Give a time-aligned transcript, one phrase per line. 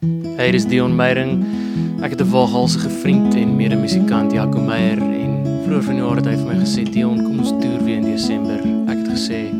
[0.00, 1.42] Hey, dis Dion Meyering.
[2.00, 6.46] Ek het 'n waaghalsige vriend en mede-musikant Jaco Meyer en vroeër vanjaar het hy vir
[6.46, 8.60] my gesê Dion, kom ons toer weer in Desember.
[8.88, 9.52] Ek het gesê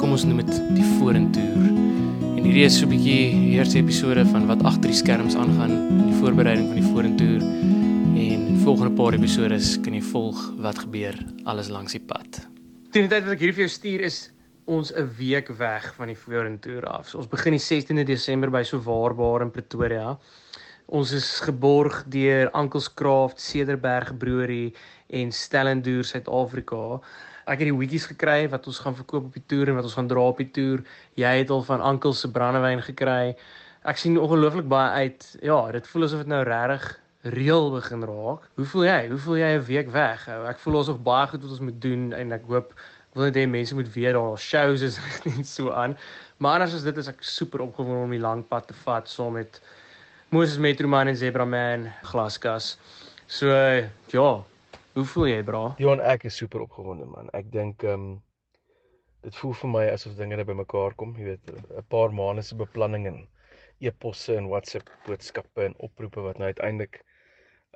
[0.00, 1.62] kom ons noem dit die vorentoer.
[2.34, 5.70] En hierdie is so 'n bietjie die eerste episode van wat agter die skerms aangaan
[5.70, 7.40] in die voorbereiding van die vorentoer.
[8.16, 11.14] En in volgende paar episode kan jy volg wat gebeur
[11.44, 12.48] alles langs die pad.
[12.90, 14.32] Teen die tyd wat ek hierdie vir jou stuur is
[14.66, 17.08] ons 'n week weg van die vorentoer af.
[17.08, 20.18] So ons begin die 16de Desember by so waarbaar in Pretoria.
[20.86, 24.74] Ons is geborg deur Uncle's Craft, Cederberg Brewery
[25.10, 27.00] en Stellenduur Suid-Afrika.
[27.46, 29.94] Ek het die hoedjies gekry wat ons gaan verkoop op die toer en wat ons
[29.94, 30.82] gaan dra op die toer.
[31.14, 33.36] Jy het al van Uncle se brandewyn gekry.
[33.86, 35.36] Ek sien ongelooflik baie uit.
[35.42, 38.50] Ja, dit voel asof dit nou regtig reël begin raak.
[38.54, 39.08] Hoe voel jy?
[39.08, 40.28] Hoe voel jy 'n week weg?
[40.28, 42.74] Ek voel ons nog baie goed wat ons moet doen en ek hoop
[43.16, 45.96] wil net hê mense moet weet daar shows is net so aan.
[46.36, 49.32] Maar anders as dit is ek super opgewonde om die lang pad te vat saam
[49.32, 49.60] so met
[50.34, 52.74] Moses Metroman en Zebra Man glaskas.
[53.26, 53.48] So
[54.12, 54.28] ja,
[54.94, 55.62] hoe voel jy bra?
[55.80, 57.32] Johan, ek is super opgewonde man.
[57.32, 58.12] Ek dink ehm um,
[59.26, 62.54] dit voel vir my asof dinge net bymekaar kom, jy weet, 'n paar maande se
[62.54, 63.16] beplanning en
[63.80, 67.00] e-posse en WhatsApp boodskappe en oproepe wat nou uiteindelik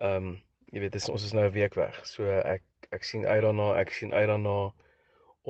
[0.04, 0.28] ehm um,
[0.70, 1.96] jy weet, is, ons is nou 'n week weg.
[2.06, 4.72] So ek ek sien uit daarna, ek sien uit daarna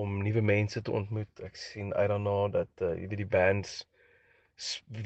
[0.01, 1.43] om nuwe mense te ontmoet.
[1.47, 3.77] Ek sien uit daarna dat uh, jy weet die bands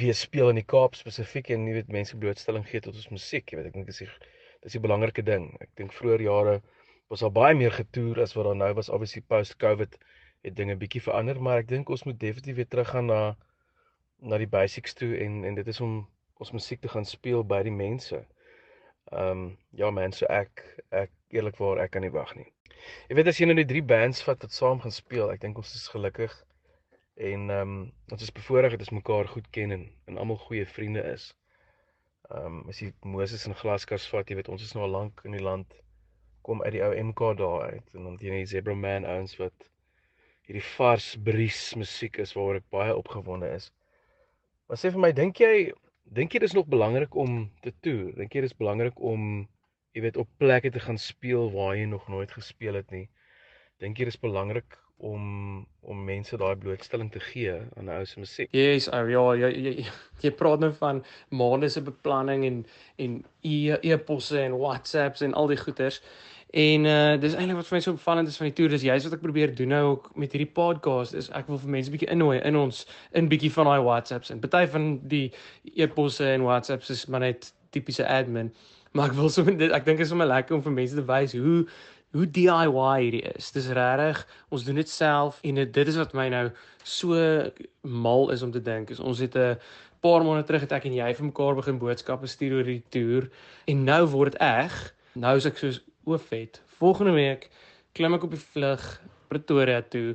[0.00, 3.46] weer speel in die Kaap spesifiek en jy weet mense blootstelling gee tot ons musiek.
[3.50, 4.10] Jy weet ek dink dis die
[4.64, 5.50] dis 'n belangrike ding.
[5.64, 6.54] Ek dink vroeër jare
[7.12, 8.88] was daar baie meer getoer as wat daar nou was.
[8.88, 9.98] Obviously post COVID
[10.44, 13.20] het dinge bietjie verander, maar ek dink ons moet definitief weer teruggaan na
[14.24, 15.94] na die basics toe en en dit is om
[16.42, 18.24] ons musiek te gaan speel by die mense.
[19.12, 22.53] Ehm um, ja mense, ek ek eerlikwaar ek kan nie wag nie.
[23.08, 25.58] Jy weet as jy nou die drie bands vat wat saam gaan speel, ek dink
[25.60, 26.34] ons is gelukkig
[27.30, 27.78] en ehm um,
[28.12, 31.30] ons is bevoorreg dat ons mekaar goed ken en en almal goeie vriende is.
[32.30, 35.22] Ehm um, as jy Moses en Glaskars vat, jy weet ons is nou al lank
[35.28, 35.78] in die land
[36.44, 39.70] kom uit die ou MK daar uit en dan jy die Zebra Man ouens wat
[40.44, 43.70] hierdie vars bries musiek is waaroor ek baie opgewonde is.
[44.68, 45.72] Maar sê vir my, dink jy
[46.04, 48.12] dink jy dis nog belangrik om te toer?
[48.18, 49.46] Dink jy dis belangrik om
[49.94, 53.06] jy weet op plekke te gaan speel waar jy nog nooit gespeel het nie.
[53.82, 58.48] Dink jy dis belangrik om om mense daai blootstelling te gee aan ou se musiek?
[58.56, 59.72] Yes, ou ja, jy jy
[60.24, 62.62] jy praat nou van maande se beplanning en
[62.98, 66.00] en e-posse en WhatsApps en al die goeters.
[66.54, 69.08] En uh dis eintlik wat vir my so opvallend is van die toer, dis juist
[69.08, 72.10] wat ek probeer doen nou ook met hierdie podcast is ek wil vir mense bietjie
[72.14, 72.84] innooi in ons
[73.18, 75.26] in bietjie van daai WhatsApps en party van die
[75.74, 78.54] e-posse en WhatsApps is maar net tipiese admin.
[78.94, 81.34] Maar ek wil so dit ek dink is sommer lekker om vir mense te wys
[81.34, 81.64] hoe
[82.14, 83.48] hoe DIY hierdie is.
[83.50, 84.20] Dis regtig,
[84.54, 86.44] ons doen dit self en dit, dit is wat my nou
[86.86, 87.18] so
[87.82, 88.92] mal is om te dink.
[88.94, 89.58] Is ons het 'n
[90.04, 93.28] paar maande terug het ek en jy vir mekaar begin boodskappe stuur oor die toer
[93.66, 94.94] en nou word dit eg.
[95.14, 95.72] Nou is ek so
[96.06, 96.60] oofet.
[96.78, 97.50] Volgende week
[97.94, 100.14] klim ek op die vlug Pretoria toe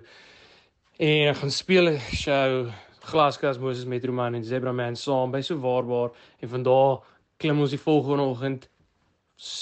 [0.99, 2.71] en ek gaan speel 'n show
[3.09, 6.99] Glaskas Moses met Roman en Zebra Man saam by so waarbaar en van daar
[7.39, 8.69] klim ons die volgende oggend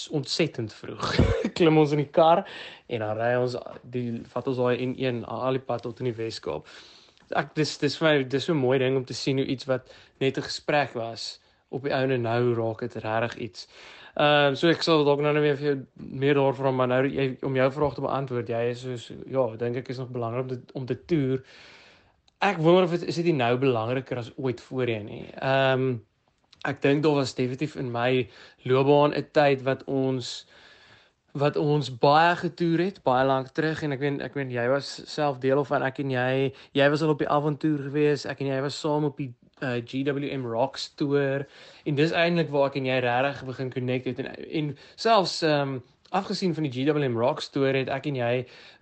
[0.10, 1.16] ontsettend vroeg.
[1.58, 2.44] klim ons in die kar
[2.90, 6.18] en dan ry ons die vat ons daai N1 al die pad tot in die
[6.18, 6.66] Weskaap.
[7.38, 9.68] Ek dis dis vir my dis so 'n mooi ding om te sien hoe iets
[9.70, 11.40] wat net 'n gesprek was
[11.70, 13.68] op die ouene nou raak dit regtig iets.
[14.18, 17.04] Ehm uh, so ek sal dalk nou net weer vir jou meer daarvan maar nou
[17.06, 18.50] jy, om jou vraag te beantwoord.
[18.50, 21.44] Jy is so ja, dink ek is nog belangrik om te om te toer.
[22.42, 25.26] Ek wonder of dit is dit nou belangriker as ooit voorheen nie.
[25.36, 26.07] Ehm um,
[26.68, 28.28] ek dink daar was definitief in my
[28.68, 30.46] loopbaan 'n tyd wat ons
[31.38, 33.84] wat ons baie getoer het baie lank terug.
[33.84, 37.02] En ek weet ek weet jy was self deel van ek en jy jy was
[37.02, 38.26] al op die avontuur gewees.
[38.26, 41.48] Ek en jy was saam op die uh, eh, GWM Rocks toer
[41.86, 44.20] en dis eintlik waar ek en jy regtig begin connect het.
[44.20, 45.80] En en selfs um,
[46.10, 48.32] afgesien van die GWM Rock storie het ek en jy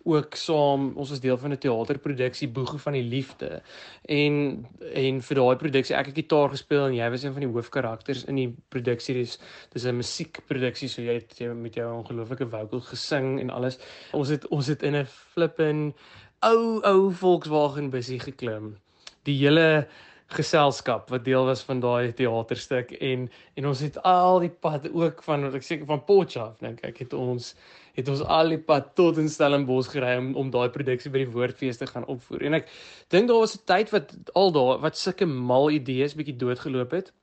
[0.06, 3.62] ook saam ons was deel van 'n teaterproduksie Boege van die Liefde.
[4.06, 7.52] En en vir daai produksie ek het gitaar gespeel en jy was een van die
[7.52, 9.16] hoofkarakters in die produksie.
[9.16, 9.40] Dis
[9.74, 13.80] dis 'n musiekproduksie so jy het jy met jou ongelooflike vocal gesing en alles.
[14.14, 15.94] Ons het ons het in 'n flippin
[16.42, 18.78] ou ou Volkswagen busie geklim.
[19.24, 19.88] Die hele
[20.34, 25.22] geselskap wat deel was van daai teaterstuk en en ons het al die pad ook
[25.24, 27.54] van wat ek seker van Potchefstroom dink ek het ons
[27.96, 31.32] het ons al die pad tot in Stellenbosch gery om om daai produksie by die
[31.32, 32.44] Woordfees te gaan opvoer.
[32.44, 32.68] En ek
[33.14, 37.14] dink daar was 'n tyd wat al daai wat sulke mal idees bietjie doodgeloop het.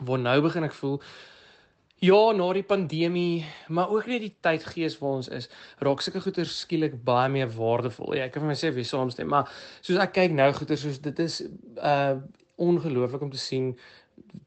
[0.00, 1.00] Waar nou begin ek voel
[2.00, 6.46] Ja, na die pandemie, maar ook net die tydgees waar ons is, raak sulke goeder
[6.48, 8.14] skielik baie meer waardevol.
[8.16, 9.50] Ja, ek kan vir myself weer saamstem, maar
[9.82, 11.42] soos ek kyk nou goeder soos dit is
[11.76, 12.16] uh
[12.66, 13.72] ongelooflik om te sien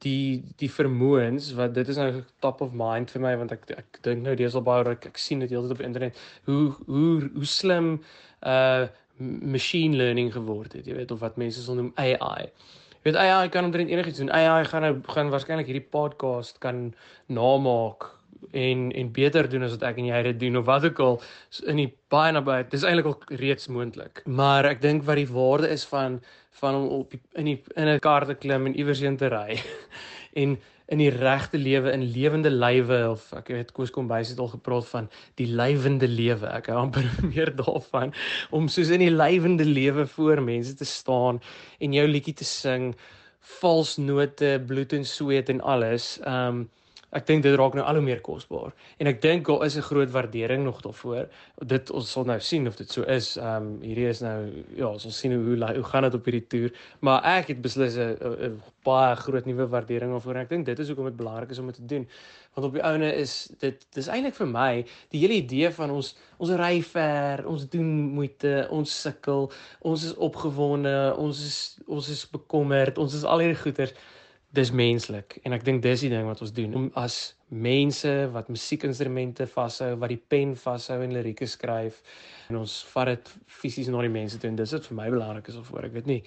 [0.05, 3.99] die die vermoëns wat dit is nou top of mind vir my want ek ek
[4.05, 6.19] dink nou deesdae baie ek, ek sien dit heeltyd op internet
[6.49, 7.95] hoe hoe hoe slim
[8.41, 8.85] uh
[9.23, 13.49] machine learning geword het jy weet of wat mense sal noem AI jy weet AI
[13.51, 14.31] kan omtrent enigiets doen.
[14.31, 16.93] AI gaan nou gaan waarskynlik hierdie podcast kan
[17.27, 18.07] namaak
[18.51, 21.21] en en beter doen as wat ek en jy dit doen of wat ook al
[21.71, 24.23] in die baie naby dis eintlik al reeds moontlik.
[24.25, 26.21] Maar ek dink wat die waarde is van
[26.61, 29.27] van om op die, in die in 'n kar te klim en iewers heen te
[29.27, 29.59] ry
[30.41, 30.57] en
[30.91, 34.51] in die regte lewe in lewende lywe of ek weet Koos kom bys het al
[34.51, 35.09] gepraat van
[35.39, 36.47] die lywende lewe.
[36.51, 38.13] Ek hou amper meer daarvan
[38.51, 41.41] om soos in die lywende lewe voor mense te staan
[41.79, 42.93] en jou liedjie te sing
[43.59, 46.17] vals note bloed en sweet en alles.
[46.27, 46.69] Um
[47.13, 48.73] ek dink dit raak nou al hoe meer kosbaar.
[49.01, 51.27] En ek dink daar is 'n groot waardering nog daarvoor.
[51.65, 53.37] Dit ons sal nou sien of dit so is.
[53.37, 56.25] Ehm um, hierdie is nou ja ons sal sien hoe hoe, hoe gaan dit op
[56.25, 56.71] hierdie toer.
[56.99, 60.87] Maar ek het beslis 'n baie groot nuwe waardering daarvoor en ek dink dit is
[60.87, 62.07] hoekom dit belangrik is om dit te doen.
[62.53, 66.15] Want op die ouene is dit dis eintlik vir my die hele idee van ons
[66.37, 69.51] ons ry ver ons doen moeite ons sukkel
[69.81, 73.95] ons is opgewonde ons is ons is bekommerd ons is al hierdie goeters
[74.53, 78.49] dis menslik en ek dink dis die ding wat ons doen om as mense wat
[78.53, 82.01] musiekinstrumente vashou, wat die pen vashou en lirieke skryf
[82.49, 85.49] en ons vat dit fisies na die mense toe en dis wat vir my belangrik
[85.49, 86.19] is of voor ek weet nie.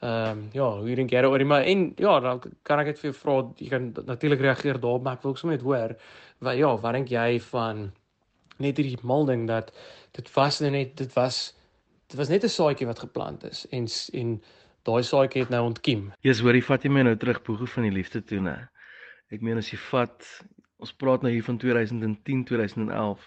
[0.00, 3.00] Ehm um, ja, hoe dink jy oor die maar en ja, dan kan ek dit
[3.00, 5.96] vir jou vra, jy kan natuurlik reageer daarop, maar ek wil ook sommer net hoor
[6.40, 7.90] wat ja, wat dink jy van
[8.60, 9.72] net hierdie mal ding dat
[10.16, 11.42] dit was net dit was
[12.08, 14.40] dit was net 'n saadjie wat geplant is en en
[14.88, 16.10] daai saadjie het nou ontkiem.
[16.24, 18.56] Jesus, hoor jy vat jy my nou terug boege van die liefde toe, né?
[19.30, 20.26] Ek meen as jy vat
[20.80, 23.26] ons praat nou hier van 2010, 2011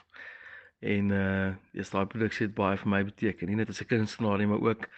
[0.94, 4.38] en uh is daai produksie het baie vir my beteken, nie net as 'n kunstenaar
[4.38, 4.90] nie, maar ook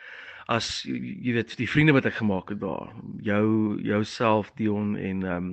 [0.48, 2.94] as jy weet die vriende wat ek gemaak het daar.
[3.22, 5.50] Jou jouself Dion en um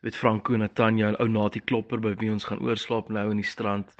[0.00, 3.42] jy weet Franco en Natanja, ou Natie Klopper by wie ons gaan oorslaap nou in
[3.42, 3.90] die strand.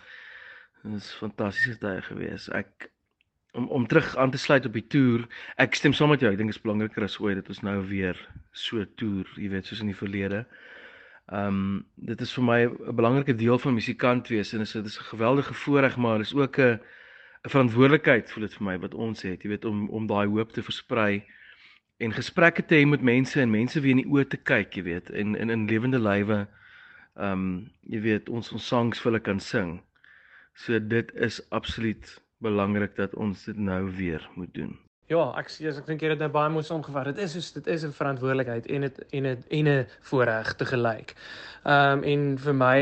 [0.82, 2.48] Dit is fantastiese tye gewees.
[2.48, 2.90] Ek
[3.52, 5.26] om om terug aan te sluit op die toer.
[5.56, 6.31] Ek stem saam met jou.
[6.32, 8.19] Ek dink dit is belangriker as ooit dat ons nou weer
[8.52, 10.44] so toer, jy weet, soos in die verlede.
[11.31, 11.75] Ehm um,
[12.11, 14.99] dit is vir my 'n belangrike deel van musikant wees en dit is dit is
[14.99, 16.81] 'n geweldige voorreg, maar dit is ook 'n
[17.44, 20.52] 'n verantwoordelikheid voel dit vir my wat ons het, jy weet, om om daai hoop
[20.52, 21.25] te versprei
[21.99, 24.82] en gesprekke te hê met mense en mense weer in die oë te kyk, jy
[24.82, 26.49] weet, en in in lewende lywe
[27.17, 29.81] ehm um, jy weet, ons ons songs vir hulle kan sing.
[30.55, 34.78] So dit is absoluut belangrik dat ons dit nou weer moet doen.
[35.10, 37.08] Ja, ek sê ek dink jy het nou baie mooi saamgevat.
[37.10, 40.64] Dit is soos dit is 'n verantwoordelikheid en dit en dit en 'n voorreg te
[40.64, 41.14] gelyk.
[41.64, 42.81] Ehm um, en vir my,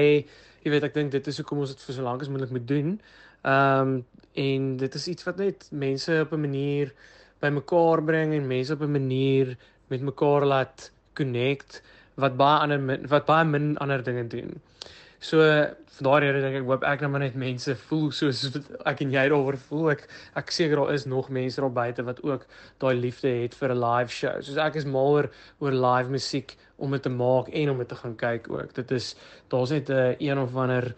[0.62, 2.68] jy weet ek dink dit is hoekom ons dit vir so lank as moontlik moet
[2.68, 3.00] doen.
[3.42, 6.92] Ehm um, en dit is iets wat net mense op 'n manier
[7.40, 9.56] bymekaar bring en mense op 'n manier
[9.88, 11.82] met mekaar laat connect
[12.14, 14.60] wat baie ander wat baie min ander dinge doen.
[15.20, 15.42] So
[15.98, 18.44] vir daardie rede dink ek hoop ek nou maar net mense voel soos
[18.86, 19.90] ek en jy daaroor voel.
[19.96, 20.04] Ek
[20.38, 22.46] ek seker daar is nog mense daar buite wat ook
[22.78, 24.34] daai liefde het vir 'n live show.
[24.40, 27.88] Soos ek is mal oor oor live musiek om dit te maak en om dit
[27.88, 28.74] te gaan kyk ook.
[28.74, 29.16] Dit is
[29.50, 30.94] daar's net 'n uh, een of ander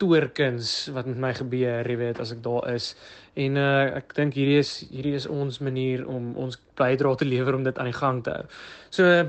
[0.00, 2.94] toerkens wat met my gebeur, jy weet, as ek daar is.
[3.36, 7.54] En uh ek dink hierdie is hierdie is ons manier om ons bydra te lewer
[7.54, 8.46] om dit aan die gang te hou.
[8.90, 9.26] So uh,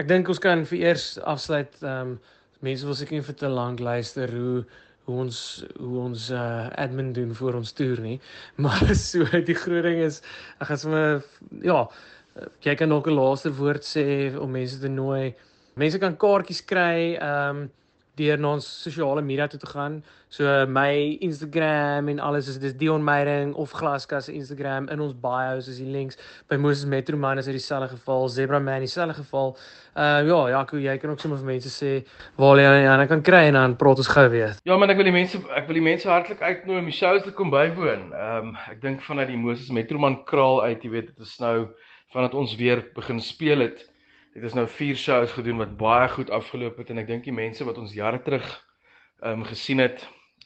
[0.00, 2.18] ek dink ons kan vir eers afsluit um
[2.64, 4.64] mense wil seker nie vir te lank luister hoe
[5.06, 5.38] hoe ons
[5.78, 8.16] hoe ons uh, admin doen vir ons toer nie.
[8.62, 10.22] Maar so die groot ding is
[10.58, 11.24] ek gaan sommer
[11.62, 11.84] ja,
[12.66, 15.34] jy kan nog 'n laaste woord sê om mense te nooi.
[15.76, 17.16] Mense kan kaartjies kry.
[17.16, 17.68] Ehm um,
[18.16, 20.00] deur na ons sosiale media toe te gaan.
[20.32, 25.68] So my Instagram en alles is dis Dion Meyering of Glaskas Instagram in ons bios
[25.68, 26.18] is die links.
[26.50, 29.54] By Moses Metroman is dit dieselfde geval, Zebra Man dieselfde geval.
[29.96, 31.92] Uh ja, Jaco, jy kan ook sommer vir mense sê
[32.36, 34.56] waar jy aan kan kry en dan praat ons gou weer.
[34.68, 37.24] Ja, man, ek wil die mense ek wil die mense hartlik uitnooi om die shows
[37.24, 38.10] te kom bywoon.
[38.12, 41.68] Ehm um, ek dink vanuit die Moses Metroman kraal uit, jy weet, dit is nou
[42.14, 43.86] vandat ons weer begin speel het.
[44.36, 47.32] Dit is nou 4 shows gedoen wat baie goed afgeloop het en ek dink die
[47.32, 48.44] mense wat ons jare terug
[49.24, 50.02] ehm um, gesien het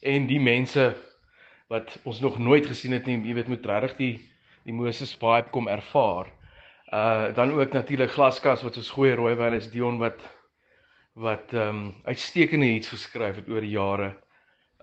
[0.07, 0.85] en die mense
[1.67, 4.13] wat ons nog nooit gesien het nie, jy weet moet regtig die
[4.63, 6.31] die Moses vibe kom ervaar.
[6.93, 10.23] Uh dan ook natuurlik glaskas wat ons goeie rooi wyn is Dion wat
[11.19, 14.13] wat ehm um, uitstekende iets geskryf het oor die jare.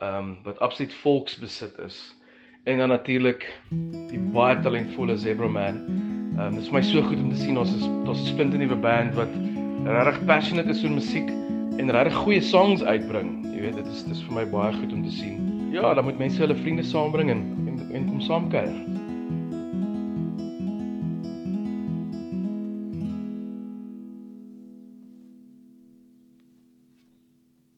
[0.05, 2.03] Ehm um, wat absoluut volksbesit is.
[2.65, 3.49] En dan natuurlik
[4.13, 6.28] die baie talentvolle Zebra Man.
[6.39, 8.57] Ehm um, dit is my so goed om te sien ons is is 'n splinte
[8.57, 9.33] nuwe band wat
[9.85, 11.33] regtig passionate is oor musiek
[11.83, 13.31] en regtig goeie songs uitbring.
[13.55, 15.35] Jy weet, dit is dit is vir my baie goed om te sien.
[15.75, 18.98] Ja, dan moet mense hulle vriende saambring en en, en kom saamkuier.